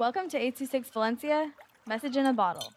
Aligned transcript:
Welcome 0.00 0.30
to 0.30 0.38
826 0.38 0.88
Valencia, 0.94 1.52
message 1.86 2.16
in 2.16 2.24
a 2.24 2.32
bottle. 2.32 2.72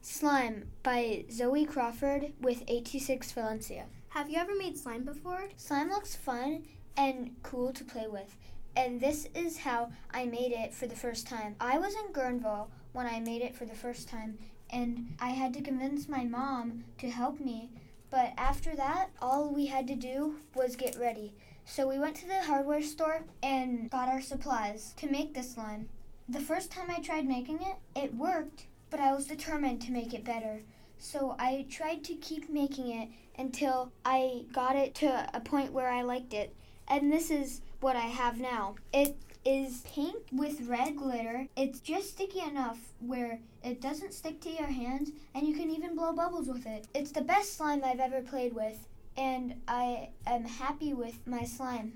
Slime 0.00 0.68
by 0.84 1.24
Zoe 1.28 1.64
Crawford 1.64 2.34
with 2.40 2.62
826 2.68 3.32
Valencia. 3.32 3.86
Have 4.10 4.30
you 4.30 4.38
ever 4.38 4.54
made 4.56 4.78
slime 4.78 5.02
before? 5.02 5.48
Slime 5.56 5.90
looks 5.90 6.14
fun 6.14 6.62
and 6.96 7.34
cool 7.42 7.72
to 7.72 7.82
play 7.82 8.06
with, 8.06 8.36
and 8.76 9.00
this 9.00 9.26
is 9.34 9.58
how 9.58 9.90
I 10.12 10.26
made 10.26 10.52
it 10.52 10.72
for 10.72 10.86
the 10.86 10.94
first 10.94 11.26
time. 11.26 11.56
I 11.58 11.78
was 11.78 11.94
in 11.96 12.12
Guerneville 12.12 12.68
when 12.92 13.08
I 13.08 13.18
made 13.18 13.42
it 13.42 13.56
for 13.56 13.64
the 13.64 13.74
first 13.74 14.08
time, 14.08 14.38
and 14.70 15.16
I 15.18 15.30
had 15.30 15.52
to 15.54 15.62
convince 15.62 16.08
my 16.08 16.22
mom 16.22 16.84
to 16.98 17.10
help 17.10 17.40
me. 17.40 17.70
But 18.12 18.34
after 18.36 18.76
that, 18.76 19.08
all 19.22 19.48
we 19.48 19.66
had 19.66 19.88
to 19.88 19.94
do 19.94 20.34
was 20.54 20.76
get 20.76 20.98
ready. 20.98 21.32
So 21.64 21.88
we 21.88 21.98
went 21.98 22.14
to 22.16 22.28
the 22.28 22.42
hardware 22.42 22.82
store 22.82 23.22
and 23.42 23.90
got 23.90 24.10
our 24.10 24.20
supplies 24.20 24.92
to 24.98 25.10
make 25.10 25.32
this 25.32 25.54
slime. 25.54 25.88
The 26.28 26.38
first 26.38 26.70
time 26.70 26.90
I 26.90 27.00
tried 27.00 27.26
making 27.26 27.60
it, 27.62 27.76
it 27.96 28.14
worked, 28.14 28.66
but 28.90 29.00
I 29.00 29.14
was 29.14 29.26
determined 29.26 29.80
to 29.82 29.92
make 29.92 30.12
it 30.12 30.26
better. 30.26 30.60
So 30.98 31.36
I 31.38 31.64
tried 31.70 32.04
to 32.04 32.14
keep 32.14 32.50
making 32.50 32.88
it 32.90 33.08
until 33.38 33.92
I 34.04 34.44
got 34.52 34.76
it 34.76 34.94
to 34.96 35.30
a 35.32 35.40
point 35.40 35.72
where 35.72 35.88
I 35.88 36.02
liked 36.02 36.34
it. 36.34 36.54
And 36.92 37.10
this 37.10 37.30
is 37.30 37.62
what 37.80 37.96
I 37.96 38.00
have 38.00 38.38
now. 38.38 38.74
It 38.92 39.16
is 39.46 39.82
pink 39.94 40.26
with 40.30 40.68
red 40.68 40.94
glitter. 40.94 41.48
It's 41.56 41.80
just 41.80 42.10
sticky 42.10 42.40
enough 42.40 42.78
where 43.00 43.38
it 43.64 43.80
doesn't 43.80 44.12
stick 44.12 44.42
to 44.42 44.50
your 44.50 44.66
hands 44.66 45.10
and 45.34 45.48
you 45.48 45.54
can 45.54 45.70
even 45.70 45.96
blow 45.96 46.12
bubbles 46.12 46.48
with 46.48 46.66
it. 46.66 46.88
It's 46.92 47.10
the 47.10 47.22
best 47.22 47.56
slime 47.56 47.82
I've 47.82 47.98
ever 47.98 48.20
played 48.20 48.54
with 48.54 48.86
and 49.16 49.54
I 49.66 50.10
am 50.26 50.44
happy 50.44 50.92
with 50.92 51.26
my 51.26 51.44
slime. 51.44 51.94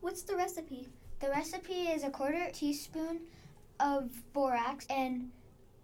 What's 0.00 0.22
the 0.22 0.36
recipe? 0.36 0.88
The 1.20 1.28
recipe 1.28 1.88
is 1.88 2.02
a 2.02 2.08
quarter 2.08 2.48
teaspoon 2.50 3.20
of 3.78 4.10
borax 4.32 4.86
and 4.88 5.32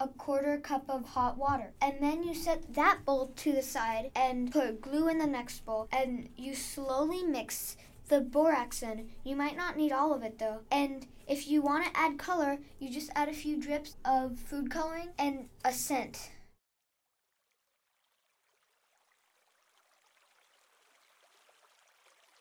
a 0.01 0.09
quarter 0.09 0.57
cup 0.61 0.85
of 0.89 1.05
hot 1.05 1.37
water. 1.37 1.73
And 1.83 1.97
then 2.01 2.23
you 2.23 2.35
set 2.35 2.73
that 2.73 3.05
bowl 3.05 3.35
to 3.37 3.53
the 3.53 3.63
side 3.63 4.13
and 4.17 4.51
put 4.51 4.81
glue 4.81 5.09
in 5.09 5.19
the 5.19 5.27
next 5.27 5.63
bowl. 5.67 5.89
And 5.93 6.31
you 6.39 6.55
slowly 6.55 7.23
mix 7.23 7.77
the 8.09 8.21
borax 8.21 8.83
in. 8.83 9.11
You 9.25 9.37
might 9.37 9.57
not 9.57 9.77
need 9.77 9.93
all 9.93 10.15
of 10.15 10.23
it 10.23 10.39
though. 10.39 10.61
And 10.71 11.07
if 11.27 11.49
you 11.49 11.63
want 11.63 11.85
to 11.87 11.97
add 11.97 12.19
color, 12.19 12.59
you 12.79 12.91
just 12.91 13.11
add 13.15 13.29
a 13.29 13.33
few 13.33 13.61
drips 13.61 13.97
of 14.05 14.39
food 14.39 14.71
coloring 14.71 15.11
and 15.19 15.49
a 15.65 15.73
scent. 15.73 16.31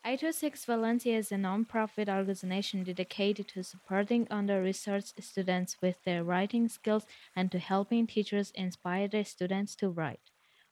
Ito 0.08 0.30
Six 0.30 0.64
Valencia 0.66 1.18
is 1.18 1.32
a 1.32 1.36
non-profit 1.36 2.08
organization 2.08 2.84
dedicated 2.84 3.48
to 3.48 3.64
supporting 3.64 4.28
under-researched 4.30 5.20
students 5.20 5.78
with 5.82 5.96
their 6.04 6.22
writing 6.22 6.68
skills 6.68 7.06
and 7.34 7.50
to 7.50 7.58
helping 7.58 8.06
teachers 8.06 8.52
inspire 8.54 9.08
their 9.08 9.24
students 9.24 9.74
to 9.74 9.88
write. 9.88 10.30